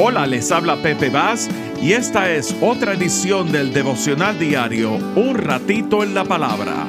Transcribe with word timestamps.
Hola, 0.00 0.28
les 0.28 0.52
habla 0.52 0.76
Pepe 0.76 1.10
Vaz 1.10 1.48
y 1.82 1.90
esta 1.90 2.32
es 2.32 2.54
otra 2.60 2.94
edición 2.94 3.50
del 3.50 3.72
devocional 3.72 4.38
diario 4.38 4.92
Un 5.16 5.34
ratito 5.34 6.04
en 6.04 6.14
la 6.14 6.24
palabra. 6.24 6.86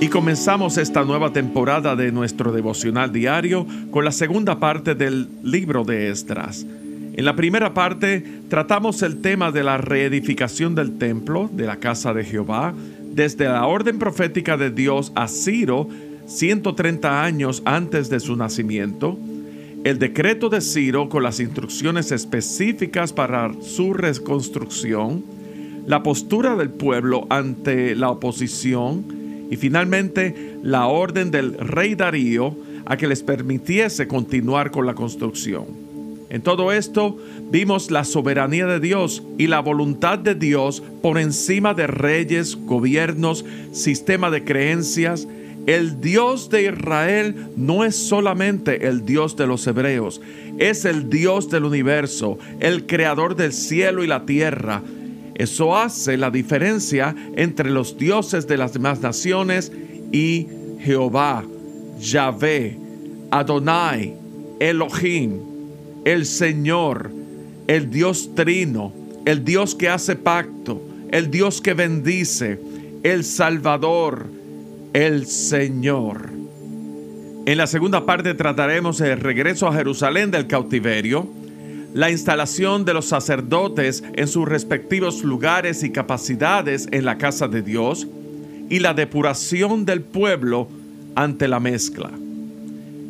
Y 0.00 0.08
comenzamos 0.08 0.78
esta 0.78 1.04
nueva 1.04 1.34
temporada 1.34 1.94
de 1.94 2.10
nuestro 2.10 2.52
devocional 2.52 3.12
diario 3.12 3.66
con 3.90 4.06
la 4.06 4.12
segunda 4.12 4.58
parte 4.58 4.94
del 4.94 5.28
libro 5.42 5.84
de 5.84 6.08
Esdras. 6.08 6.64
En 7.12 7.24
la 7.26 7.36
primera 7.36 7.74
parte 7.74 8.24
tratamos 8.48 9.02
el 9.02 9.20
tema 9.20 9.52
de 9.52 9.62
la 9.62 9.76
reedificación 9.76 10.74
del 10.74 10.96
templo 10.96 11.50
de 11.52 11.66
la 11.66 11.76
casa 11.76 12.14
de 12.14 12.24
Jehová, 12.24 12.72
desde 13.12 13.44
la 13.44 13.66
orden 13.66 13.98
profética 13.98 14.56
de 14.56 14.70
Dios 14.70 15.12
a 15.16 15.28
Ciro, 15.28 15.86
130 16.24 17.22
años 17.22 17.62
antes 17.66 18.08
de 18.08 18.20
su 18.20 18.36
nacimiento, 18.36 19.18
el 19.84 19.98
decreto 19.98 20.48
de 20.48 20.62
Ciro 20.62 21.10
con 21.10 21.22
las 21.22 21.40
instrucciones 21.40 22.10
específicas 22.10 23.12
para 23.12 23.52
su 23.60 23.92
reconstrucción, 23.92 25.22
la 25.86 26.02
postura 26.02 26.56
del 26.56 26.70
pueblo 26.70 27.26
ante 27.28 27.94
la 27.94 28.10
oposición 28.10 29.04
y 29.50 29.56
finalmente 29.56 30.56
la 30.62 30.86
orden 30.86 31.30
del 31.30 31.58
rey 31.58 31.94
Darío 31.94 32.56
a 32.86 32.96
que 32.96 33.06
les 33.06 33.22
permitiese 33.22 34.08
continuar 34.08 34.70
con 34.70 34.86
la 34.86 34.94
construcción. 34.94 35.66
En 36.30 36.40
todo 36.40 36.72
esto 36.72 37.18
vimos 37.50 37.90
la 37.90 38.04
soberanía 38.04 38.66
de 38.66 38.80
Dios 38.80 39.22
y 39.36 39.48
la 39.48 39.60
voluntad 39.60 40.18
de 40.18 40.34
Dios 40.34 40.82
por 41.02 41.18
encima 41.18 41.74
de 41.74 41.86
reyes, 41.86 42.56
gobiernos, 42.56 43.44
sistema 43.72 44.30
de 44.30 44.44
creencias, 44.44 45.28
el 45.66 46.00
Dios 46.00 46.50
de 46.50 46.64
Israel 46.64 47.48
no 47.56 47.84
es 47.84 47.96
solamente 47.96 48.86
el 48.86 49.06
Dios 49.06 49.36
de 49.36 49.46
los 49.46 49.66
hebreos, 49.66 50.20
es 50.58 50.84
el 50.84 51.08
Dios 51.08 51.50
del 51.50 51.64
universo, 51.64 52.38
el 52.60 52.86
creador 52.86 53.34
del 53.34 53.52
cielo 53.52 54.04
y 54.04 54.06
la 54.06 54.26
tierra. 54.26 54.82
Eso 55.34 55.76
hace 55.76 56.16
la 56.16 56.30
diferencia 56.30 57.14
entre 57.36 57.70
los 57.70 57.96
dioses 57.96 58.46
de 58.46 58.56
las 58.56 58.72
demás 58.72 59.00
naciones 59.00 59.72
y 60.12 60.46
Jehová, 60.80 61.44
Yahvé, 61.98 62.78
Adonai, 63.30 64.14
Elohim, 64.60 65.40
el 66.04 66.26
Señor, 66.26 67.10
el 67.66 67.90
Dios 67.90 68.30
trino, 68.34 68.92
el 69.24 69.44
Dios 69.44 69.74
que 69.74 69.88
hace 69.88 70.14
pacto, 70.14 70.80
el 71.10 71.30
Dios 71.30 71.60
que 71.60 71.74
bendice, 71.74 72.60
el 73.02 73.24
Salvador, 73.24 74.26
el 74.94 75.26
Señor. 75.26 76.30
En 77.46 77.58
la 77.58 77.66
segunda 77.66 78.06
parte 78.06 78.32
trataremos 78.32 79.00
el 79.00 79.20
regreso 79.20 79.66
a 79.66 79.74
Jerusalén 79.74 80.30
del 80.30 80.46
cautiverio, 80.46 81.28
la 81.92 82.12
instalación 82.12 82.84
de 82.84 82.94
los 82.94 83.06
sacerdotes 83.06 84.04
en 84.14 84.28
sus 84.28 84.48
respectivos 84.48 85.24
lugares 85.24 85.82
y 85.82 85.90
capacidades 85.90 86.88
en 86.92 87.04
la 87.04 87.18
casa 87.18 87.48
de 87.48 87.62
Dios 87.62 88.06
y 88.70 88.78
la 88.78 88.94
depuración 88.94 89.84
del 89.84 90.00
pueblo 90.00 90.68
ante 91.16 91.48
la 91.48 91.58
mezcla. 91.58 92.10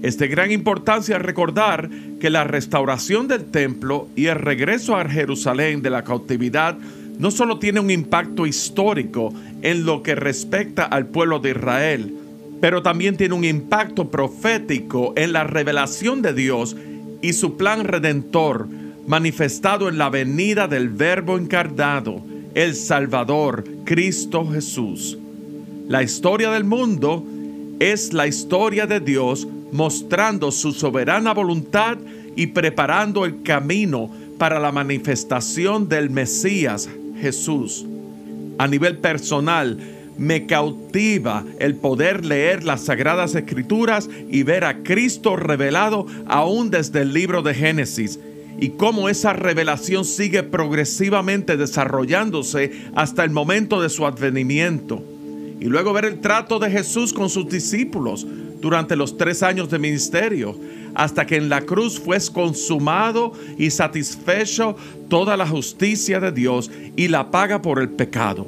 Es 0.03 0.17
de 0.17 0.29
gran 0.29 0.53
importancia 0.53 1.19
recordar 1.19 1.91
que 2.19 2.31
la 2.31 2.45
restauración 2.45 3.29
del 3.29 3.45
templo 3.45 4.09
y 4.17 4.27
el 4.27 4.37
regreso 4.37 4.97
a 4.97 5.07
Jerusalén 5.07 5.83
de 5.83 5.91
la 5.91 6.03
cautividad 6.03 6.79
no 7.19 7.31
solo 7.31 7.59
tiene 7.59 7.81
un 7.81 7.91
impacto 7.91 8.47
histórico 8.47 9.33
en 9.63 9.85
lo 9.85 10.03
que 10.03 10.15
respecta 10.15 10.85
al 10.85 11.07
pueblo 11.07 11.39
de 11.39 11.51
Israel, 11.51 12.15
pero 12.61 12.83
también 12.83 13.17
tiene 13.17 13.35
un 13.35 13.45
impacto 13.45 14.11
profético 14.11 15.13
en 15.17 15.33
la 15.33 15.45
revelación 15.45 16.23
de 16.23 16.35
Dios 16.35 16.77
y 17.23 17.33
su 17.33 17.57
plan 17.57 17.85
redentor 17.85 18.67
manifestado 19.07 19.89
en 19.89 19.99
la 19.99 20.11
venida 20.11 20.67
del 20.67 20.89
Verbo 20.89 21.37
encarnado, 21.39 22.23
el 22.55 22.75
Salvador, 22.75 23.65
Cristo 23.85 24.47
Jesús. 24.51 25.19
La 25.89 26.03
historia 26.03 26.51
del 26.51 26.65
mundo 26.65 27.25
es 27.81 28.13
la 28.13 28.27
historia 28.27 28.87
de 28.87 29.01
Dios 29.01 29.47
mostrando 29.73 30.51
su 30.51 30.73
soberana 30.73 31.35
voluntad 31.35 31.99
y 32.37 32.47
preparando 32.49 33.25
el 33.25 33.43
camino 33.43 34.11
para 34.39 34.59
la 34.59 34.73
manifestación 34.73 35.89
del 35.89 36.11
Mesías 36.11 36.89
Jesús. 37.25 37.87
A 38.59 38.69
nivel 38.69 38.99
personal, 38.99 39.79
me 40.19 40.45
cautiva 40.47 41.43
el 41.59 41.75
poder 41.75 42.25
leer 42.25 42.65
las 42.65 42.83
sagradas 42.83 43.35
escrituras 43.35 44.11
y 44.31 44.43
ver 44.43 44.65
a 44.65 44.83
Cristo 44.83 45.37
revelado 45.37 46.07
aún 46.27 46.71
desde 46.71 47.01
el 47.01 47.15
libro 47.15 47.41
de 47.41 47.55
Génesis 47.55 48.21
y 48.61 48.71
cómo 48.71 49.09
esa 49.09 49.33
revelación 49.33 50.05
sigue 50.05 50.43
progresivamente 50.43 51.57
desarrollándose 51.57 52.73
hasta 52.95 53.25
el 53.25 53.31
momento 53.31 53.81
de 53.81 53.89
su 53.89 54.07
advenimiento. 54.07 55.03
Y 55.61 55.65
luego 55.65 55.95
ver 55.95 56.05
el 56.05 56.21
trato 56.21 56.59
de 56.59 56.71
Jesús 56.71 57.15
con 57.15 57.31
sus 57.31 57.49
discípulos 57.49 58.27
durante 58.61 58.97
los 58.97 59.17
tres 59.17 59.43
años 59.43 59.71
de 59.71 59.79
ministerio, 59.79 60.57
hasta 60.95 61.27
que 61.27 61.37
en 61.37 61.49
la 61.49 61.63
cruz 61.63 62.01
fue 62.01 62.19
consumado 62.33 63.33
y 63.59 63.71
satisfecho 63.71 64.77
toda 65.09 65.37
la 65.37 65.47
justicia 65.47 66.21
de 66.21 66.33
Dios 66.33 66.71
y 66.97 67.09
la 67.09 67.31
paga 67.31 67.61
por 67.63 67.81
el 67.81 67.91
pecado. 67.91 68.47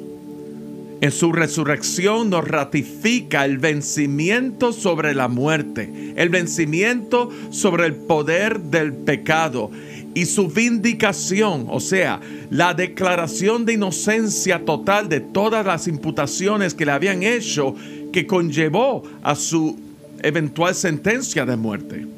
En 0.99 1.11
su 1.11 1.31
resurrección 1.31 2.31
nos 2.31 2.47
ratifica 2.47 3.45
el 3.45 3.59
vencimiento 3.59 4.73
sobre 4.73 5.13
la 5.13 5.27
muerte, 5.27 6.13
el 6.15 6.29
vencimiento 6.29 7.29
sobre 7.51 7.85
el 7.85 7.93
poder 7.93 8.59
del 8.59 8.93
pecado 8.93 9.69
y 10.15 10.25
su 10.25 10.47
vindicación, 10.47 11.67
o 11.69 11.79
sea, 11.79 12.19
la 12.49 12.73
declaración 12.73 13.65
de 13.65 13.73
inocencia 13.73 14.65
total 14.65 15.07
de 15.07 15.19
todas 15.19 15.63
las 15.63 15.87
imputaciones 15.87 16.73
que 16.73 16.87
le 16.87 16.93
habían 16.93 17.21
hecho 17.21 17.75
que 18.11 18.25
conllevó 18.25 19.03
a 19.21 19.35
su 19.35 19.79
eventual 20.23 20.73
sentencia 20.73 21.45
de 21.45 21.55
muerte. 21.57 22.16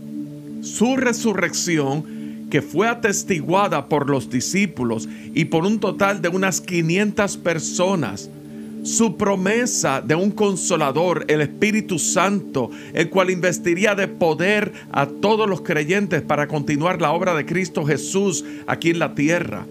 Su 0.61 0.97
resurrección, 0.97 2.47
que 2.49 2.61
fue 2.61 2.87
atestiguada 2.87 3.87
por 3.87 4.09
los 4.09 4.29
discípulos 4.29 5.07
y 5.33 5.45
por 5.45 5.65
un 5.65 5.79
total 5.79 6.21
de 6.21 6.29
unas 6.29 6.61
500 6.61 7.37
personas, 7.37 8.29
su 8.83 9.17
promesa 9.17 10.01
de 10.01 10.15
un 10.15 10.31
consolador, 10.31 11.25
el 11.27 11.41
Espíritu 11.41 11.99
Santo, 11.99 12.71
el 12.93 13.09
cual 13.09 13.29
investiría 13.29 13.93
de 13.93 14.07
poder 14.07 14.71
a 14.91 15.05
todos 15.05 15.49
los 15.49 15.61
creyentes 15.61 16.21
para 16.21 16.47
continuar 16.47 17.01
la 17.01 17.11
obra 17.11 17.35
de 17.35 17.45
Cristo 17.45 17.85
Jesús 17.85 18.43
aquí 18.67 18.89
en 18.89 18.99
la 18.99 19.15
tierra. 19.15 19.65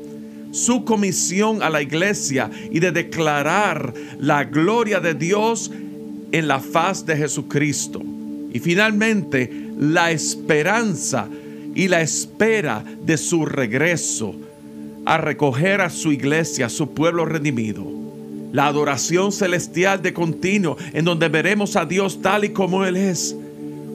Su 0.51 0.85
comisión 0.85 1.63
a 1.63 1.71
la 1.71 1.83
iglesia 1.83 2.51
y 2.71 2.81
de 2.81 2.93
declarar 2.93 3.93
la 4.19 4.45
gloria 4.45 5.01
de 5.01 5.15
Dios 5.15 5.71
en 6.33 6.49
la 6.49 6.61
faz 6.61 7.05
de 7.05 7.17
Jesucristo. 7.17 8.03
Y 8.53 8.59
finalmente, 8.61 9.68
la 9.79 10.11
esperanza 10.11 11.29
y 11.75 11.89
la 11.89 12.01
espera 12.01 12.85
de 13.05 13.17
su 13.17 13.47
regreso 13.47 14.35
a 15.05 15.17
recoger 15.17 15.81
a 15.81 15.91
su 15.91 16.13
iglesia, 16.13 16.67
a 16.67 16.71
su 16.71 16.91
pueblo 16.91 17.25
redimido. 17.25 17.87
La 18.53 18.67
adoración 18.67 19.31
celestial 19.31 20.03
de 20.03 20.13
continuo, 20.13 20.77
en 20.93 21.05
donde 21.05 21.29
veremos 21.29 21.77
a 21.77 21.85
Dios 21.85 22.21
tal 22.21 22.45
y 22.45 22.51
como 22.51 22.85
Él 22.85 22.97
es. 22.97 23.37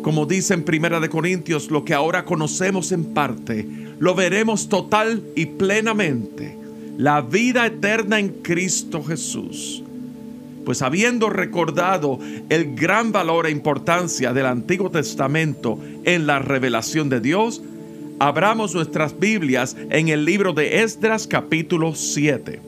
Como 0.02 0.26
dice 0.26 0.54
en 0.54 0.64
Primera 0.64 1.00
de 1.00 1.10
Corintios, 1.10 1.72
lo 1.72 1.84
que 1.84 1.94
ahora 1.94 2.26
conocemos 2.26 2.92
en 2.92 3.06
parte, 3.14 3.68
lo 4.00 4.16
veremos 4.16 4.70
total 4.70 5.24
y 5.36 5.46
plenamente. 5.46 6.58
La 6.98 7.22
vida 7.22 7.66
eterna 7.66 8.20
en 8.20 8.30
Cristo 8.30 9.04
Jesús. 9.04 9.84
Pues 10.66 10.82
habiendo 10.82 11.30
recordado 11.30 12.20
el 12.50 12.76
gran 12.76 13.12
valor 13.12 13.48
e 13.48 13.52
importancia 13.52 14.34
del 14.34 14.46
Antiguo 14.46 14.90
Testamento 14.90 15.80
en 16.06 16.26
la 16.26 16.40
revelación 16.40 17.10
de 17.10 17.20
Dios, 17.20 17.62
abramos 18.20 18.74
nuestras 18.74 19.20
Biblias 19.20 19.76
en 19.90 20.08
el 20.08 20.24
libro 20.26 20.54
de 20.54 20.84
Esdras 20.84 21.28
capítulo 21.28 21.96
7. 21.96 22.62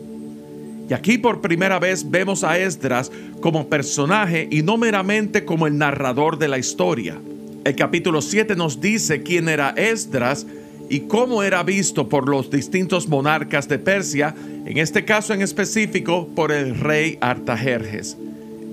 Y 0.89 0.93
aquí 0.93 1.17
por 1.17 1.41
primera 1.41 1.79
vez 1.79 2.09
vemos 2.09 2.43
a 2.43 2.59
Esdras 2.59 3.11
como 3.39 3.69
personaje 3.69 4.47
y 4.51 4.61
no 4.61 4.77
meramente 4.77 5.45
como 5.45 5.65
el 5.65 5.77
narrador 5.77 6.37
de 6.37 6.47
la 6.47 6.57
historia. 6.57 7.19
El 7.63 7.75
capítulo 7.75 8.21
7 8.21 8.55
nos 8.55 8.79
dice 8.81 9.23
quién 9.23 9.49
era 9.49 9.71
Esdras 9.71 10.45
y 10.89 11.01
cómo 11.01 11.43
era 11.43 11.63
visto 11.63 12.09
por 12.09 12.27
los 12.27 12.49
distintos 12.49 13.07
monarcas 13.07 13.67
de 13.67 13.79
Persia 13.79 14.35
en 14.65 14.77
este 14.77 15.05
caso 15.05 15.33
en 15.33 15.41
específico 15.41 16.27
por 16.35 16.51
el 16.51 16.79
rey 16.79 17.17
Artajerjes. 17.21 18.17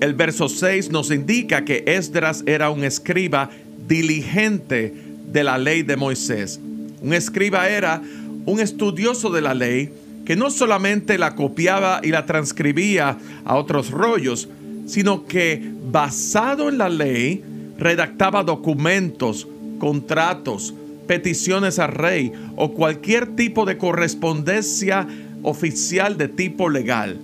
El 0.01 0.15
verso 0.15 0.49
6 0.49 0.91
nos 0.91 1.11
indica 1.11 1.65
que 1.65 1.85
Esdras 1.87 2.43
era 2.47 2.71
un 2.71 2.83
escriba 2.85 3.51
diligente 3.87 4.95
de 5.31 5.45
la 5.45 5.59
ley 5.59 5.83
de 5.83 5.97
Moisés. 5.97 6.61
Un 7.01 7.15
escriba 7.15 7.69
era 7.69 8.03
un 8.45 8.61
estudioso 8.61 9.31
de 9.31 9.43
la 9.43 9.55
ley 9.55 9.91
que 10.25 10.37
no 10.37 10.51
solamente 10.51 11.19
la 11.19 11.35
copiaba 11.35 12.01
y 12.03 12.09
la 12.09 12.27
transcribía 12.27 13.19
a 13.45 13.57
otros 13.57 13.91
rollos, 13.91 14.49
sino 14.87 15.27
que 15.27 15.63
basado 15.91 16.69
en 16.69 16.79
la 16.79 16.89
ley 16.89 17.43
redactaba 17.79 18.45
documentos, 18.45 19.47
contratos, 19.79 20.75
peticiones 21.07 21.79
al 21.79 21.93
rey 21.93 22.33
o 22.57 22.73
cualquier 22.73 23.35
tipo 23.37 23.65
de 23.65 23.79
correspondencia 23.79 25.07
oficial 25.43 26.17
de 26.17 26.29
tipo 26.29 26.69
legal. 26.69 27.19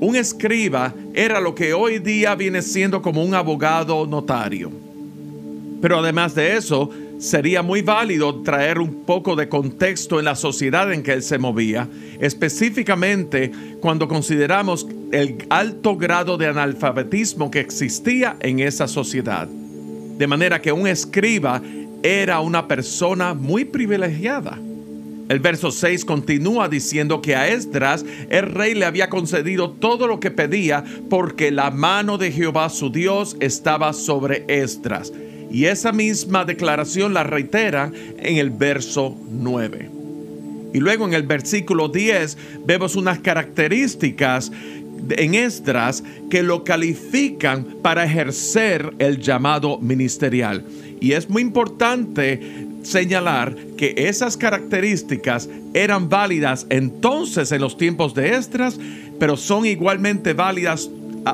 Un 0.00 0.16
escriba 0.16 0.92
era 1.14 1.40
lo 1.40 1.54
que 1.54 1.72
hoy 1.72 2.00
día 2.00 2.34
viene 2.34 2.60
siendo 2.60 3.00
como 3.00 3.22
un 3.22 3.34
abogado 3.34 4.06
notario. 4.06 4.70
Pero 5.80 5.98
además 5.98 6.34
de 6.34 6.56
eso, 6.56 6.90
sería 7.18 7.62
muy 7.62 7.82
válido 7.82 8.42
traer 8.42 8.80
un 8.80 9.04
poco 9.04 9.36
de 9.36 9.48
contexto 9.48 10.18
en 10.18 10.24
la 10.24 10.34
sociedad 10.34 10.92
en 10.92 11.04
que 11.04 11.12
él 11.12 11.22
se 11.22 11.38
movía, 11.38 11.88
específicamente 12.20 13.52
cuando 13.80 14.08
consideramos 14.08 14.88
el 15.12 15.44
alto 15.50 15.96
grado 15.96 16.36
de 16.36 16.48
analfabetismo 16.48 17.48
que 17.48 17.60
existía 17.60 18.36
en 18.40 18.58
esa 18.58 18.88
sociedad. 18.88 19.46
De 19.46 20.26
manera 20.26 20.60
que 20.60 20.72
un 20.72 20.88
escriba 20.88 21.62
era 22.02 22.40
una 22.40 22.66
persona 22.68 23.34
muy 23.34 23.64
privilegiada. 23.64 24.58
El 25.28 25.40
verso 25.40 25.70
6 25.70 26.04
continúa 26.04 26.68
diciendo 26.68 27.22
que 27.22 27.36
a 27.36 27.48
Esdras 27.48 28.04
el 28.28 28.52
rey 28.52 28.74
le 28.74 28.84
había 28.84 29.08
concedido 29.08 29.70
todo 29.70 30.06
lo 30.06 30.20
que 30.20 30.30
pedía 30.30 30.84
porque 31.08 31.50
la 31.50 31.70
mano 31.70 32.18
de 32.18 32.32
Jehová 32.32 32.68
su 32.68 32.90
Dios 32.90 33.36
estaba 33.40 33.92
sobre 33.92 34.44
Esdras. 34.48 35.12
Y 35.50 35.66
esa 35.66 35.92
misma 35.92 36.44
declaración 36.44 37.14
la 37.14 37.22
reitera 37.22 37.92
en 38.18 38.36
el 38.36 38.50
verso 38.50 39.16
9. 39.30 39.90
Y 40.74 40.80
luego 40.80 41.06
en 41.06 41.14
el 41.14 41.22
versículo 41.22 41.88
10 41.88 42.36
vemos 42.66 42.96
unas 42.96 43.18
características 43.20 44.50
en 45.10 45.34
Esdras 45.34 46.02
que 46.30 46.42
lo 46.42 46.64
califican 46.64 47.64
para 47.82 48.04
ejercer 48.04 48.92
el 48.98 49.18
llamado 49.20 49.78
ministerial. 49.78 50.64
Y 51.02 51.14
es 51.14 51.28
muy 51.28 51.42
importante 51.42 52.38
señalar 52.84 53.56
que 53.76 53.92
esas 53.96 54.36
características 54.36 55.48
eran 55.74 56.08
válidas 56.08 56.64
entonces 56.70 57.50
en 57.50 57.60
los 57.60 57.76
tiempos 57.76 58.14
de 58.14 58.36
Esdras, 58.36 58.78
pero 59.18 59.36
son 59.36 59.66
igualmente 59.66 60.32
válidas 60.32 60.88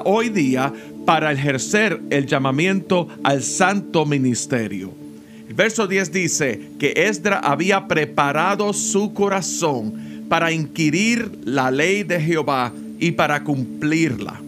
hoy 0.06 0.30
día 0.30 0.72
para 1.04 1.32
ejercer 1.32 2.00
el 2.08 2.26
llamamiento 2.26 3.08
al 3.22 3.42
santo 3.42 4.06
ministerio. 4.06 4.90
El 5.46 5.54
verso 5.54 5.86
10 5.86 6.12
dice 6.12 6.60
que 6.78 6.94
Esdras 6.96 7.40
había 7.42 7.86
preparado 7.88 8.72
su 8.72 9.12
corazón 9.12 10.24
para 10.30 10.50
inquirir 10.50 11.30
la 11.44 11.70
ley 11.70 12.04
de 12.04 12.18
Jehová 12.18 12.72
y 12.98 13.10
para 13.12 13.44
cumplirla, 13.44 14.40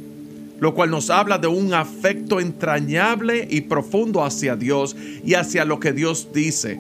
lo 0.61 0.75
cual 0.75 0.91
nos 0.91 1.11
habla 1.11 1.39
de 1.39 1.49
un 1.49 1.75
afecto 1.75 2.39
entrañable 2.39 3.49
y 3.51 3.63
profundo 3.63 4.23
hacia 4.23 4.57
Dios 4.57 4.95
y 5.25 5.35
hacia 5.35 5.65
lo 5.65 5.81
que 5.81 5.93
Dios 5.93 6.29
dice. 6.33 6.79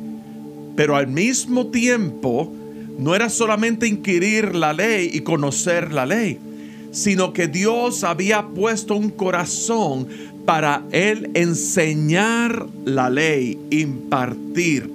Pero 0.76 0.96
al 0.96 1.08
mismo 1.08 1.68
tiempo, 1.68 2.52
no 2.98 3.14
era 3.14 3.30
solamente 3.30 3.88
inquirir 3.88 4.54
la 4.54 4.74
ley 4.74 5.10
y 5.12 5.20
conocer 5.20 5.92
la 5.92 6.04
ley, 6.04 6.38
sino 6.92 7.32
que 7.32 7.48
Dios 7.48 8.04
había 8.04 8.46
puesto 8.48 8.94
un 8.94 9.08
corazón 9.08 10.06
para 10.44 10.82
él 10.92 11.30
enseñar 11.34 12.66
la 12.84 13.08
ley, 13.08 13.58
impartir. 13.70 14.90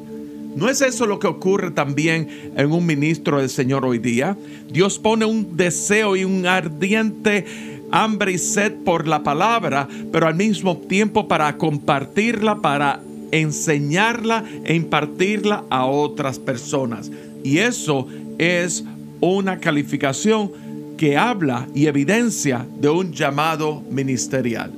¿No 0.55 0.69
es 0.69 0.81
eso 0.81 1.05
lo 1.05 1.19
que 1.19 1.27
ocurre 1.27 1.71
también 1.71 2.53
en 2.55 2.71
un 2.71 2.85
ministro 2.85 3.39
del 3.39 3.49
Señor 3.49 3.83
hoy 3.85 3.97
día? 3.97 4.37
Dios 4.71 4.99
pone 4.99 5.25
un 5.25 5.57
deseo 5.57 6.15
y 6.15 6.23
un 6.23 6.45
ardiente 6.45 7.45
hambre 7.91 8.33
y 8.33 8.37
sed 8.37 8.73
por 8.83 9.07
la 9.07 9.23
palabra, 9.23 9.87
pero 10.11 10.27
al 10.27 10.35
mismo 10.35 10.77
tiempo 10.77 11.27
para 11.27 11.57
compartirla, 11.57 12.61
para 12.61 13.01
enseñarla 13.31 14.43
e 14.63 14.75
impartirla 14.75 15.63
a 15.69 15.85
otras 15.85 16.39
personas. 16.39 17.11
Y 17.43 17.59
eso 17.59 18.07
es 18.37 18.83
una 19.21 19.59
calificación 19.59 20.51
que 20.97 21.17
habla 21.17 21.67
y 21.73 21.87
evidencia 21.87 22.65
de 22.79 22.89
un 22.89 23.11
llamado 23.11 23.81
ministerial. 23.89 24.71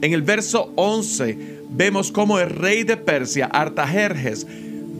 En 0.00 0.12
el 0.12 0.22
verso 0.22 0.72
11 0.76 1.38
vemos 1.70 2.12
cómo 2.12 2.38
el 2.38 2.50
rey 2.50 2.84
de 2.84 2.96
Persia, 2.96 3.46
Artajerjes, 3.46 4.46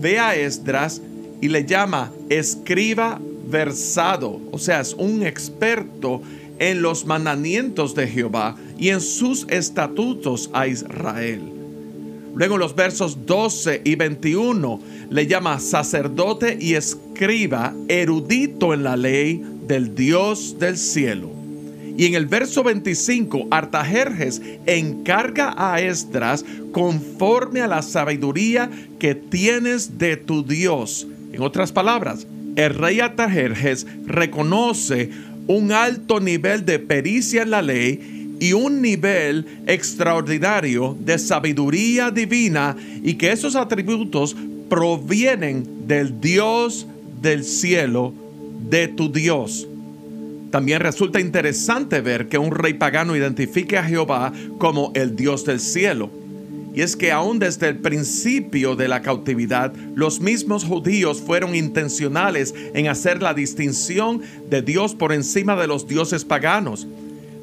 ve 0.01 0.19
a 0.19 0.35
Esdras 0.35 1.01
y 1.41 1.49
le 1.49 1.65
llama 1.65 2.11
escriba 2.29 3.21
versado, 3.47 4.41
o 4.51 4.59
sea, 4.59 4.81
es 4.81 4.95
un 4.95 5.25
experto 5.25 6.23
los 6.59 7.07
mandamientos 7.07 7.95
de 7.95 8.07
Jehová 8.07 8.57
y 8.79 8.91
en 8.91 9.01
sus 9.01 9.47
estatutos 9.49 10.51
a 10.53 10.67
Israel. 10.67 11.41
Luego 12.35 12.55
en 12.55 12.61
los 12.61 12.75
versos 12.75 13.27
12 13.27 13.83
y 13.85 13.95
21 13.95 14.81
le 15.11 15.27
llama 15.27 15.61
sacerdote 15.61 16.59
y 16.61 16.75
escriba, 16.75 17.73
erudito 17.89 18.75
en 18.75 18.83
la 18.83 18.97
ley 18.97 19.43
del 19.69 19.95
Dios 19.95 20.57
del 20.59 20.77
cielo. 20.77 21.31
Y 21.97 22.07
en 22.07 22.15
el 22.15 22.27
verso 22.27 22.65
25, 22.65 23.49
Artajerjes 23.53 24.43
encarga 24.67 25.55
a 25.57 25.81
Esdras 25.81 26.45
conforme 26.73 27.61
a 27.61 27.69
la 27.69 27.83
sabiduría 27.83 28.69
que 28.99 29.15
tienes 29.15 29.97
de 29.97 30.17
tu 30.17 30.45
Dios. 30.45 31.07
En 31.33 31.41
otras 31.41 31.71
palabras, 31.71 32.27
el 32.57 32.75
rey 32.75 32.99
Artajerjes 32.99 33.87
reconoce 34.07 35.11
un 35.47 35.73
alto 35.73 36.21
nivel 36.21 36.65
de 36.65 36.79
pericia 36.79 37.43
en 37.43 37.51
la 37.51 37.63
ley 37.63 38.37
y 38.41 38.53
un 38.53 38.83
nivel 38.83 39.47
extraordinario 39.67 40.97
de 41.01 41.19
sabiduría 41.19 42.11
divina 42.11 42.77
y 43.03 43.15
que 43.15 43.33
esos 43.33 43.57
atributos 43.57 44.37
provienen 44.69 45.87
del 45.87 46.21
Dios 46.21 46.87
del 47.23 47.45
cielo, 47.45 48.13
de 48.69 48.89
tu 48.89 49.13
Dios. 49.13 49.69
También 50.51 50.81
resulta 50.81 51.21
interesante 51.21 52.01
ver 52.01 52.29
que 52.29 52.39
un 52.39 52.53
rey 52.53 52.75
pagano 52.75 53.17
identifique 53.17 53.77
a 53.77 53.85
Jehová 53.85 54.33
como 54.59 54.93
el 54.95 55.17
Dios 55.17 55.45
del 55.45 55.61
cielo. 55.61 56.11
Y 56.75 56.83
es 56.83 56.97
que 56.97 57.13
aún 57.13 57.39
desde 57.39 57.69
el 57.69 57.79
principio 57.79 58.75
de 58.75 58.89
la 58.89 59.01
cautividad, 59.01 59.73
los 59.95 60.21
mismos 60.21 60.65
judíos 60.65 61.21
fueron 61.21 61.55
intencionales 61.55 62.53
en 62.75 62.89
hacer 62.89 63.23
la 63.23 63.33
distinción 63.33 64.23
de 64.51 64.61
Dios 64.61 64.95
por 64.95 65.13
encima 65.13 65.55
de 65.55 65.69
los 65.69 65.87
dioses 65.87 66.25
paganos. 66.25 66.89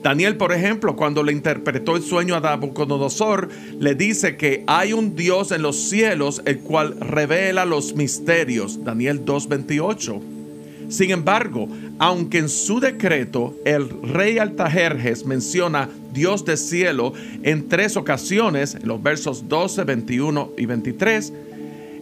Daniel, 0.04 0.36
por 0.36 0.52
ejemplo, 0.52 0.96
cuando 0.96 1.24
le 1.24 1.32
interpretó 1.32 1.96
el 1.96 2.02
sueño 2.02 2.36
a 2.36 2.40
Nabucodonosor, 2.40 3.50
le 3.80 3.96
dice 3.96 4.36
que 4.36 4.64
hay 4.68 4.94
un 4.94 5.16
Dios 5.16 5.52
en 5.52 5.62
los 5.62 5.78
cielos 5.78 6.42
el 6.46 6.60
cual 6.60 6.98
revela 7.00 7.66
los 7.66 7.96
misterios. 7.96 8.84
Daniel 8.84 9.24
2.28. 9.24 10.41
Sin 10.92 11.10
embargo, 11.12 11.70
aunque 12.00 12.38
en 12.38 12.50
su 12.50 12.82
decreto 12.82 13.56
el 13.64 13.90
rey 14.04 14.40
Altajerjes 14.40 15.26
menciona 15.26 15.88
Dios 16.12 16.44
del 16.44 16.58
cielo 16.58 17.14
en 17.44 17.70
tres 17.70 17.96
ocasiones, 17.96 18.76
en 18.76 18.90
los 18.90 19.02
versos 19.02 19.48
12, 19.48 19.86
21 19.86 20.52
y 20.58 20.66
23, 20.66 21.32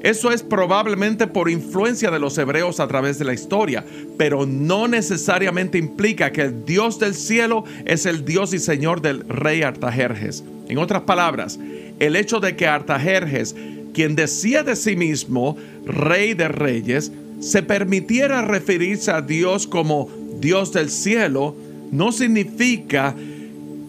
eso 0.01 0.31
es 0.31 0.41
probablemente 0.41 1.27
por 1.27 1.51
influencia 1.51 2.09
de 2.09 2.19
los 2.19 2.35
hebreos 2.39 2.79
a 2.79 2.87
través 2.87 3.19
de 3.19 3.25
la 3.25 3.33
historia, 3.33 3.85
pero 4.17 4.47
no 4.47 4.87
necesariamente 4.87 5.77
implica 5.77 6.31
que 6.31 6.41
el 6.41 6.65
Dios 6.65 6.97
del 6.97 7.13
cielo 7.13 7.65
es 7.85 8.07
el 8.07 8.25
Dios 8.25 8.55
y 8.55 8.59
Señor 8.59 9.01
del 9.01 9.19
rey 9.29 9.61
Artajerjes. 9.61 10.43
En 10.67 10.79
otras 10.79 11.03
palabras, 11.03 11.59
el 11.99 12.15
hecho 12.15 12.39
de 12.39 12.55
que 12.55 12.65
Artajerjes, 12.65 13.55
quien 13.93 14.15
decía 14.15 14.63
de 14.63 14.75
sí 14.75 14.95
mismo 14.95 15.57
rey 15.85 16.33
de 16.33 16.47
reyes, 16.47 17.11
se 17.39 17.63
permitiera 17.63 18.41
referirse 18.41 19.11
a 19.11 19.21
Dios 19.21 19.67
como 19.67 20.09
Dios 20.39 20.73
del 20.73 20.89
cielo, 20.89 21.55
no 21.91 22.11
significa 22.11 23.15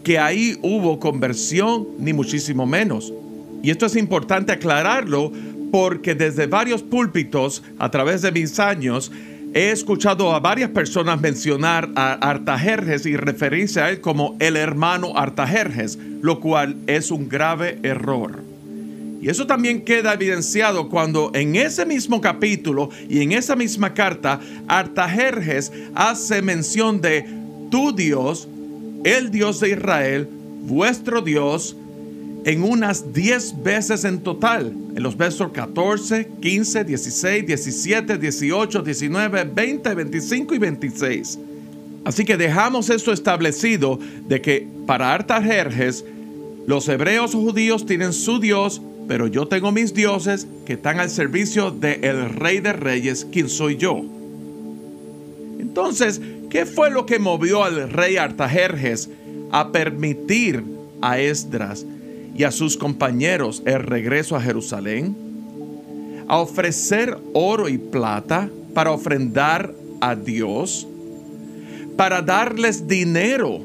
que 0.04 0.18
ahí 0.18 0.58
hubo 0.62 0.98
conversión, 0.98 1.86
ni 1.98 2.12
muchísimo 2.12 2.66
menos. 2.66 3.12
Y 3.62 3.70
esto 3.70 3.86
es 3.86 3.96
importante 3.96 4.52
aclararlo 4.52 5.32
porque 5.70 6.14
desde 6.14 6.46
varios 6.46 6.82
púlpitos 6.82 7.62
a 7.78 7.90
través 7.90 8.22
de 8.22 8.32
mis 8.32 8.58
años 8.58 9.12
he 9.52 9.70
escuchado 9.70 10.32
a 10.34 10.40
varias 10.40 10.70
personas 10.70 11.20
mencionar 11.20 11.90
a 11.96 12.12
Artajerjes 12.12 13.04
y 13.06 13.16
referirse 13.16 13.80
a 13.80 13.90
él 13.90 14.00
como 14.00 14.36
el 14.38 14.56
hermano 14.56 15.16
Artajerjes, 15.16 15.98
lo 16.22 16.40
cual 16.40 16.76
es 16.86 17.10
un 17.10 17.28
grave 17.28 17.78
error. 17.82 18.49
Y 19.20 19.28
eso 19.28 19.46
también 19.46 19.82
queda 19.82 20.14
evidenciado 20.14 20.88
cuando 20.88 21.30
en 21.34 21.54
ese 21.56 21.84
mismo 21.84 22.20
capítulo 22.20 22.88
y 23.08 23.20
en 23.20 23.32
esa 23.32 23.54
misma 23.54 23.92
carta 23.92 24.40
Artajerjes 24.66 25.70
hace 25.94 26.40
mención 26.40 27.00
de 27.00 27.26
tu 27.70 27.94
Dios, 27.94 28.48
el 29.04 29.30
Dios 29.30 29.60
de 29.60 29.70
Israel, 29.70 30.28
vuestro 30.62 31.20
Dios, 31.20 31.76
en 32.44 32.62
unas 32.62 33.12
10 33.12 33.62
veces 33.62 34.04
en 34.04 34.20
total, 34.20 34.72
en 34.96 35.02
los 35.02 35.16
versos 35.16 35.52
14, 35.52 36.28
15, 36.40 36.84
16, 36.84 37.46
17, 37.46 38.16
18, 38.16 38.82
19, 38.82 39.44
20, 39.44 39.94
25 39.94 40.54
y 40.54 40.58
26. 40.58 41.38
Así 42.04 42.24
que 42.24 42.38
dejamos 42.38 42.88
esto 42.88 43.12
establecido 43.12 43.98
de 44.26 44.40
que 44.40 44.66
para 44.86 45.12
Artajerjes 45.12 46.04
los 46.66 46.88
hebreos 46.88 47.34
o 47.34 47.40
judíos 47.40 47.84
tienen 47.84 48.14
su 48.14 48.38
Dios, 48.38 48.80
pero 49.10 49.26
yo 49.26 49.48
tengo 49.48 49.72
mis 49.72 49.92
dioses 49.92 50.46
que 50.64 50.74
están 50.74 51.00
al 51.00 51.10
servicio 51.10 51.72
del 51.72 52.30
rey 52.30 52.60
de 52.60 52.72
reyes, 52.72 53.26
quien 53.32 53.48
soy 53.48 53.76
yo. 53.76 54.04
Entonces, 55.58 56.20
¿qué 56.48 56.64
fue 56.64 56.92
lo 56.92 57.06
que 57.06 57.18
movió 57.18 57.64
al 57.64 57.90
rey 57.90 58.18
Artajerjes 58.18 59.10
a 59.50 59.72
permitir 59.72 60.62
a 61.02 61.18
Esdras 61.18 61.84
y 62.36 62.44
a 62.44 62.52
sus 62.52 62.76
compañeros 62.76 63.64
el 63.66 63.82
regreso 63.82 64.36
a 64.36 64.40
Jerusalén? 64.40 65.16
A 66.28 66.38
ofrecer 66.38 67.18
oro 67.32 67.68
y 67.68 67.78
plata 67.78 68.48
para 68.74 68.92
ofrendar 68.92 69.74
a 70.00 70.14
Dios, 70.14 70.86
para 71.96 72.22
darles 72.22 72.86
dinero 72.86 73.60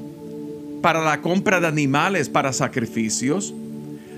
para 0.82 1.04
la 1.04 1.22
compra 1.22 1.60
de 1.60 1.68
animales 1.68 2.30
para 2.30 2.52
sacrificios, 2.52 3.54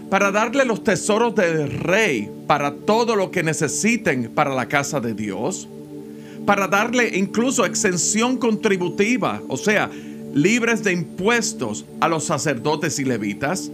para 0.10 0.32
darle 0.32 0.66
los 0.66 0.84
tesoros 0.84 1.36
del 1.36 1.70
rey 1.70 2.30
para 2.48 2.74
todo 2.74 3.16
lo 3.16 3.30
que 3.32 3.44
necesiten 3.44 4.32
para 4.34 4.54
la 4.54 4.68
casa 4.68 5.00
de 5.00 5.14
Dios, 5.14 5.68
para 6.46 6.68
darle 6.68 7.18
incluso 7.18 7.66
exención 7.66 8.38
contributiva, 8.38 9.42
o 9.50 9.58
sea, 9.58 9.90
libres 10.34 10.84
de 10.84 10.94
impuestos 10.94 11.86
a 12.00 12.08
los 12.08 12.24
sacerdotes 12.24 13.00
y 13.00 13.06
levitas, 13.06 13.70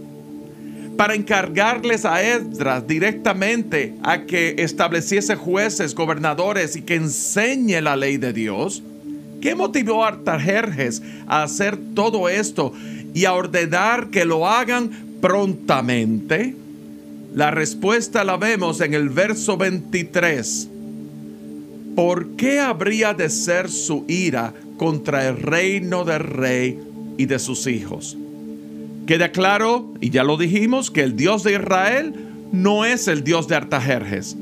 para 0.96 1.14
encargarles 1.14 2.04
a 2.04 2.22
Esdras 2.22 2.86
directamente 2.86 3.94
a 4.02 4.22
que 4.22 4.56
estableciese 4.58 5.36
jueces, 5.36 5.94
gobernadores 5.94 6.76
y 6.76 6.82
que 6.82 6.94
enseñe 6.94 7.80
la 7.80 7.96
ley 7.96 8.16
de 8.16 8.32
Dios. 8.32 8.82
¿Qué 9.40 9.54
motivó 9.54 10.04
a 10.04 10.08
Artajerjes 10.08 11.02
a 11.26 11.42
hacer 11.42 11.76
todo 11.94 12.28
esto 12.28 12.72
y 13.12 13.24
a 13.24 13.34
ordenar 13.34 14.10
que 14.10 14.24
lo 14.24 14.48
hagan 14.48 14.90
prontamente? 15.24 16.54
La 17.34 17.50
respuesta 17.50 18.24
la 18.24 18.36
vemos 18.36 18.82
en 18.82 18.92
el 18.92 19.08
verso 19.08 19.56
23. 19.56 20.68
¿Por 21.96 22.36
qué 22.36 22.60
habría 22.60 23.14
de 23.14 23.30
ser 23.30 23.70
su 23.70 24.04
ira 24.06 24.52
contra 24.76 25.26
el 25.26 25.38
reino 25.38 26.04
del 26.04 26.18
rey 26.18 26.78
y 27.16 27.24
de 27.24 27.38
sus 27.38 27.66
hijos? 27.66 28.18
Queda 29.06 29.32
claro, 29.32 29.94
y 29.98 30.10
ya 30.10 30.24
lo 30.24 30.36
dijimos, 30.36 30.90
que 30.90 31.00
el 31.00 31.16
Dios 31.16 31.42
de 31.42 31.54
Israel 31.54 32.12
no 32.52 32.84
es 32.84 33.08
el 33.08 33.24
Dios 33.24 33.48
de 33.48 33.56
Artajerjes. 33.56 34.36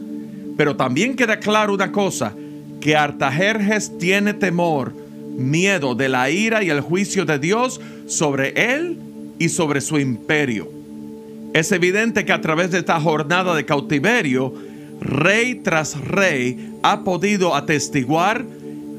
Pero 0.56 0.74
también 0.74 1.14
queda 1.14 1.38
claro 1.38 1.74
una 1.74 1.92
cosa, 1.92 2.34
que 2.80 2.96
Artajerjes 2.96 3.98
tiene 3.98 4.34
temor, 4.34 4.92
miedo 5.36 5.94
de 5.94 6.08
la 6.08 6.28
ira 6.28 6.64
y 6.64 6.70
el 6.70 6.80
juicio 6.80 7.24
de 7.24 7.38
Dios 7.38 7.80
sobre 8.08 8.74
él 8.74 8.98
y 9.42 9.48
sobre 9.48 9.80
su 9.80 9.98
imperio. 9.98 10.70
Es 11.52 11.72
evidente 11.72 12.24
que 12.24 12.32
a 12.32 12.40
través 12.40 12.70
de 12.70 12.78
esta 12.78 13.00
jornada 13.00 13.56
de 13.56 13.64
cautiverio, 13.64 14.54
rey 15.00 15.56
tras 15.56 16.00
rey 16.00 16.74
ha 16.84 17.02
podido 17.02 17.56
atestiguar, 17.56 18.46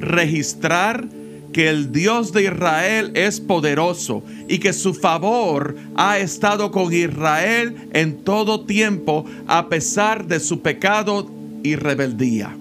registrar, 0.01 1.07
que 1.53 1.69
el 1.69 1.93
Dios 1.93 2.33
de 2.33 2.45
Israel 2.45 3.11
es 3.13 3.39
poderoso 3.39 4.23
y 4.49 4.57
que 4.57 4.73
su 4.73 4.93
favor 4.93 5.77
ha 5.95 6.17
estado 6.17 6.71
con 6.71 6.91
Israel 6.91 7.75
en 7.93 8.17
todo 8.23 8.65
tiempo 8.65 9.23
a 9.47 9.69
pesar 9.69 10.27
de 10.27 10.39
su 10.41 10.61
pecado 10.61 11.29
y 11.61 11.75
rebeldía. 11.75 12.57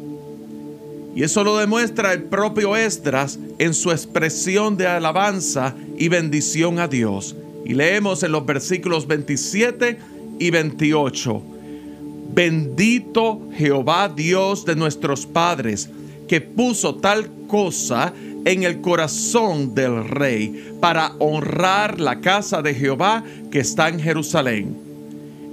Y 1.16 1.24
eso 1.24 1.42
lo 1.42 1.56
demuestra 1.56 2.12
el 2.12 2.24
propio 2.24 2.76
Esdras 2.76 3.38
en 3.58 3.74
su 3.74 3.90
expresión 3.90 4.76
de 4.76 4.86
alabanza 4.86 5.74
y 5.96 6.08
bendición 6.08 6.78
a 6.78 6.86
Dios. 6.86 7.34
Y 7.64 7.74
leemos 7.74 8.22
en 8.22 8.32
los 8.32 8.44
versículos 8.44 9.06
27 9.06 9.98
y 10.38 10.50
28. 10.50 11.42
Bendito 12.34 13.48
Jehová 13.54 14.08
Dios 14.08 14.64
de 14.64 14.74
nuestros 14.74 15.26
padres, 15.26 15.90
que 16.26 16.40
puso 16.40 16.94
tal 16.94 17.30
cosa 17.46 18.12
en 18.44 18.62
el 18.62 18.80
corazón 18.80 19.74
del 19.74 20.08
rey 20.08 20.76
para 20.80 21.12
honrar 21.18 22.00
la 22.00 22.20
casa 22.20 22.62
de 22.62 22.74
Jehová 22.74 23.22
que 23.50 23.60
está 23.60 23.88
en 23.88 24.00
Jerusalén. 24.00 24.76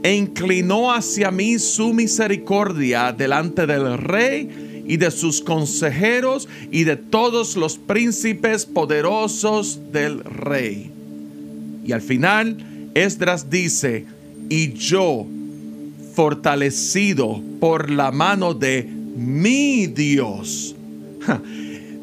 E 0.01 0.16
inclinó 0.16 0.94
hacia 0.94 1.30
mí 1.30 1.60
su 1.60 1.94
misericordia 1.94 3.12
delante 3.12 3.68
del 3.68 3.98
rey 3.98 4.84
y 4.88 4.98
de 4.98 5.12
sus 5.12 5.42
consejeros 5.42 6.48
y 6.72 6.86
de 6.86 6.96
todos 6.96 7.58
los 7.58 7.78
príncipes 7.78 8.66
poderosos 8.66 9.92
del 9.92 10.24
rey. 10.24 10.99
Y 11.89 11.91
al 11.91 12.03
final, 12.03 12.55
Esdras 12.93 13.50
dice, 13.50 14.05
y 14.48 14.74
yo, 14.74 15.25
fortalecido 16.13 17.41
por 17.60 17.89
la 17.89 18.12
mano 18.12 18.53
de 18.53 18.84
mi 18.84 19.88
Dios, 19.88 20.75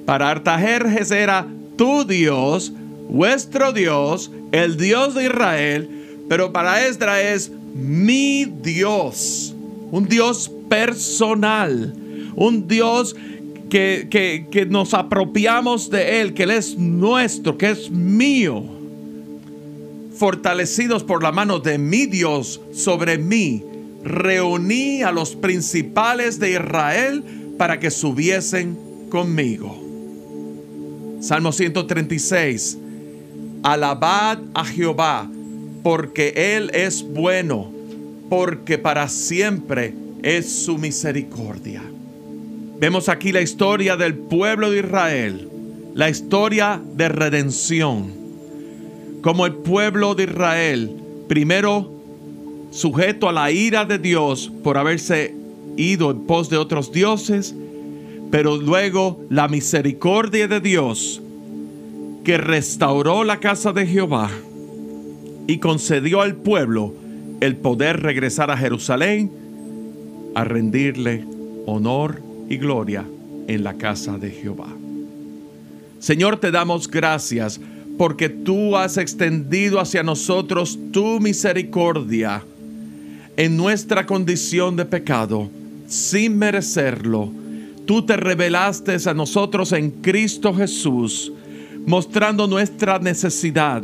para 0.05 0.29
Artajerjes 0.29 1.13
era 1.13 1.47
tu 1.77 2.05
Dios, 2.05 2.73
vuestro 3.09 3.73
Dios, 3.73 4.33
el 4.51 4.77
Dios 4.77 5.15
de 5.15 5.27
Israel, 5.27 5.89
pero 6.29 6.53
para 6.53 6.85
Esdras 6.85 7.21
es 7.21 7.53
mi 7.73 8.45
Dios, 8.45 9.55
un 9.93 10.09
Dios 10.09 10.51
personal, 10.69 11.95
un 12.35 12.67
Dios 12.67 13.15
que, 13.71 14.09
que, 14.51 14.67
nos 14.67 14.95
apropiamos 14.95 15.91
de 15.91 16.23
Él, 16.23 16.35
que 16.35 16.43
Él 16.43 16.51
es 16.51 16.77
nuestro, 16.77 17.57
que 17.57 17.71
es 17.71 17.89
mío. 17.89 18.76
Fortalecidos 20.19 21.05
por 21.05 21.23
la 21.23 21.31
mano 21.31 21.59
de 21.59 21.79
mi 21.79 22.07
Dios 22.07 22.61
sobre 22.73 23.19
mí, 23.19 23.63
reuní 24.03 25.03
a 25.03 25.13
los 25.13 25.37
principales 25.37 26.39
de 26.39 26.53
Israel 26.53 27.23
para 27.59 27.79
que 27.79 27.91
subiesen 27.91 28.79
conmigo. 29.11 29.83
Salmo 31.21 31.53
136. 31.53 32.79
Alabad 33.63 34.39
a 34.55 34.65
Jehová, 34.65 35.29
porque 35.83 36.57
Él 36.57 36.71
es 36.73 37.03
bueno, 37.03 37.71
porque 38.31 38.79
para 38.79 39.09
siempre 39.09 39.93
es 40.23 40.51
su 40.51 40.79
misericordia. 40.79 41.83
Vemos 42.79 43.09
aquí 43.09 43.33
la 43.33 43.41
historia 43.41 43.97
del 43.97 44.15
pueblo 44.15 44.71
de 44.71 44.81
Israel, 44.81 45.49
la 45.95 46.09
historia 46.09 46.81
de 46.95 47.09
redención. 47.09 48.26
Como 49.23 49.47
el 49.47 49.55
pueblo 49.55 50.15
de 50.15 50.25
Israel, 50.25 50.97
primero 51.29 51.91
sujeto 52.71 53.29
a 53.29 53.33
la 53.33 53.51
ira 53.51 53.85
de 53.85 53.99
Dios 53.99 54.53
por 54.63 54.79
haberse 54.79 55.35
ido 55.77 56.11
en 56.11 56.21
pos 56.27 56.51
de 56.51 56.57
otros 56.57 56.93
dioses, 56.93 57.55
pero 58.31 58.57
luego 58.57 59.25
la 59.31 59.49
misericordia 59.49 60.49
de 60.49 60.61
Dios 60.61 61.21
que 62.25 62.39
restauró 62.39 63.25
la 63.25 63.39
casa 63.39 63.73
de 63.73 63.87
Jehová 63.87 64.31
y 65.47 65.59
concedió 65.59 66.21
al 66.21 66.35
pueblo 66.35 66.93
el 67.41 67.57
poder 67.57 68.03
regresar 68.03 68.51
a 68.51 68.57
Jerusalén 68.57 69.31
a 70.35 70.45
rendirle 70.45 71.25
honor 71.67 72.21
y 72.49 72.57
gloria 72.57 73.05
en 73.47 73.65
la 73.65 73.75
casa 73.75 74.19
de 74.19 74.31
Jehová. 74.31 74.69
Señor, 75.99 76.39
te 76.39 76.51
damos 76.51 76.91
gracias 76.91 77.61
porque 77.97 78.29
tú 78.29 78.77
has 78.77 78.97
extendido 78.97 79.81
hacia 79.81 80.03
nosotros 80.03 80.79
tu 80.93 81.21
misericordia 81.21 82.43
en 83.37 83.57
nuestra 83.57 84.07
condición 84.07 84.77
de 84.77 84.85
pecado 84.85 85.49
sin 85.89 86.39
merecerlo 86.39 87.31
tú 87.87 88.03
te 88.03 88.17
revelaste 88.17 88.97
a 89.09 89.15
nosotros 89.15 89.73
en 89.73 89.91
Cristo 89.91 90.53
Jesús, 90.53 91.33
mostrando 91.87 92.47
nuestra 92.47 92.99
necesidad, 92.99 93.83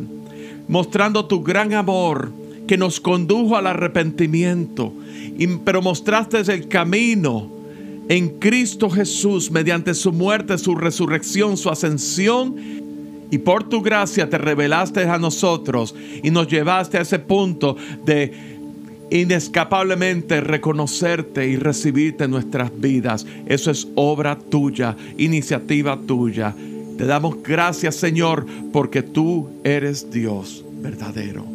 mostrando 0.68 1.24
tu 1.24 1.42
gran 1.42 1.72
amor 1.72 2.32
que 2.66 2.76
nos 2.76 3.00
condujo 3.00 3.56
al 3.56 3.68
arrepentimiento, 3.68 4.92
pero 5.64 5.80
mostraste 5.80 6.40
el 6.40 6.68
camino 6.68 7.48
en 8.08 8.40
Cristo 8.40 8.90
Jesús 8.90 9.50
mediante 9.50 9.94
su 9.94 10.12
muerte, 10.12 10.58
su 10.58 10.74
resurrección, 10.74 11.56
su 11.56 11.70
ascensión. 11.70 12.56
Y 13.32 13.38
por 13.38 13.64
tu 13.64 13.80
gracia 13.80 14.28
te 14.28 14.36
revelaste 14.36 15.08
a 15.08 15.16
nosotros 15.16 15.94
y 16.22 16.30
nos 16.30 16.48
llevaste 16.48 16.98
a 16.98 17.00
ese 17.00 17.18
punto 17.18 17.78
de 18.04 18.30
inescapablemente 19.10 20.42
reconocerte 20.42 21.48
y 21.48 21.56
recibirte 21.56 22.24
en 22.24 22.30
nuestras 22.30 22.70
vidas. 22.78 23.26
Eso 23.46 23.70
es 23.70 23.88
obra 23.94 24.36
tuya, 24.38 24.94
iniciativa 25.16 25.98
tuya. 26.06 26.54
Te 26.98 27.06
damos 27.06 27.42
gracias 27.42 27.96
Señor 27.96 28.44
porque 28.70 29.02
tú 29.02 29.48
eres 29.64 30.10
Dios 30.10 30.62
verdadero. 30.82 31.46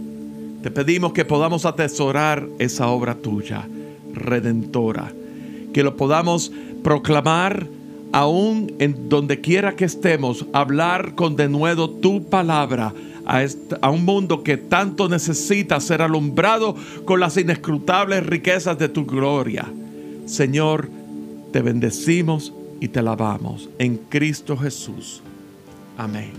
Te 0.63 0.71
pedimos 0.71 1.13
que 1.13 1.25
podamos 1.25 1.67
atesorar 1.67 2.47
esa 2.57 2.87
obra 2.87 3.13
tuya, 3.13 3.67
redentora. 4.15 5.11
Que 5.73 5.83
lo 5.83 5.95
podamos 5.95 6.51
proclamar 6.83 7.67
aún 8.11 8.73
en 8.79 9.09
donde 9.09 9.41
quiera 9.41 9.75
que 9.75 9.85
estemos, 9.85 10.45
hablar 10.53 11.15
con 11.15 11.35
denuedo 11.35 11.89
tu 11.89 12.23
palabra 12.23 12.93
a, 13.25 13.43
a, 13.81 13.89
un 13.89 14.05
mundo 14.05 14.43
que 14.43 14.57
tanto 14.57 15.09
necesita 15.09 15.79
ser 15.79 16.01
alumbrado 16.01 16.75
con 17.05 17.19
las 17.19 17.37
inescrutables 17.37 18.25
riquezas 18.25 18.77
de 18.77 18.89
tu 18.89 19.05
gloria. 19.05 19.65
Señor, 20.25 20.89
te 21.51 21.61
bendecimos 21.61 22.53
y 22.79 22.89
te 22.89 22.99
alabamos 22.99 23.69
en 23.79 23.97
Cristo 23.97 24.57
Jesús. 24.57 25.21
Amén. 25.97 26.31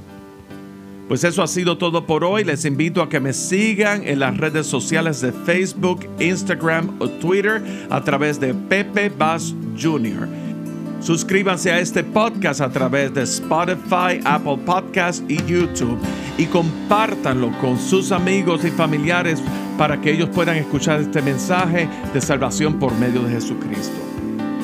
Pues 1.09 1.25
eso 1.25 1.43
ha 1.43 1.47
sido 1.47 1.79
todo 1.79 2.07
por 2.07 2.23
hoy. 2.23 2.45
Les 2.45 2.67
invito 2.67 3.01
a 3.01 3.09
que 3.09 3.19
me 3.19 3.33
sigan 3.33 4.07
en 4.07 4.19
las 4.19 4.37
redes 4.37 4.67
sociales 4.67 5.23
de 5.23 5.33
Facebook, 5.33 6.07
Instagram 6.21 6.97
o 6.99 7.09
Twitter 7.09 7.63
a 7.89 8.05
través 8.05 8.39
de 8.39 8.53
Pepe 8.53 9.09
Bass 9.09 9.55
Jr. 9.81 10.29
Suscríbanse 11.01 11.71
a 11.71 11.79
este 11.79 12.03
podcast 12.03 12.61
a 12.61 12.71
través 12.71 13.15
de 13.15 13.23
Spotify, 13.23 14.21
Apple 14.25 14.59
Podcast 14.67 15.23
y 15.31 15.37
YouTube 15.45 15.99
y 16.37 16.47
compártanlo 16.47 17.53
con 17.61 17.79
sus 17.79 18.13
amigos 18.13 18.65
y 18.65 18.71
familiares 18.71 19.41
para 19.77 20.01
que 20.01 20.11
ellos 20.11 20.29
puedan 20.29 20.57
escuchar 20.57 21.01
este 21.01 21.23
mensaje 21.23 21.89
de 22.13 22.21
salvación 22.21 22.79
por 22.79 22.93
medio 22.95 23.23
de 23.23 23.35
Jesucristo. 23.35 23.97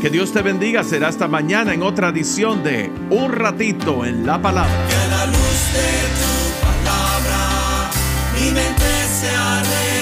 Que 0.03 0.11
Dios 0.11 0.33
te 0.33 0.43
bendiga. 0.43 0.85
Será 0.85 1.09
hasta 1.09 1.29
mañana 1.29 1.73
en 1.73 1.83
otra 1.83 2.11
edición 2.11 2.63
de 2.63 2.91
Un 3.11 3.33
ratito 3.33 4.05
en 4.05 4.27
la 4.27 4.43
palabra. 4.43 4.87
Que 4.89 5.09
la 5.09 5.27
luz 5.27 5.73
de 5.73 5.89
tu 6.21 6.67
palabra 6.67 7.91
mi 8.39 8.51
mente 8.51 9.94